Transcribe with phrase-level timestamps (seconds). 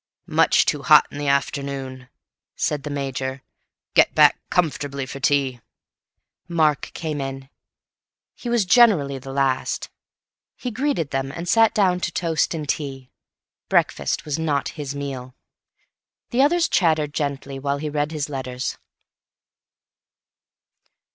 [0.25, 2.09] "Much too hot in the afternoon,"
[2.55, 3.43] said the Major.
[3.93, 5.61] "Get back comfortably for tea."
[6.47, 7.49] Mark came in.
[8.33, 9.91] He was generally the last.
[10.55, 13.11] He greeted them and sat down to toast and tea.
[13.69, 15.35] Breakfast was not his meal.
[16.31, 18.79] The others chattered gently while he read his letters.